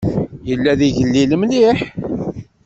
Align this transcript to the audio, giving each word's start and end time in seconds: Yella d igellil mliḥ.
Yella 0.49 0.71
d 0.79 0.81
igellil 0.87 1.31
mliḥ. 1.41 1.79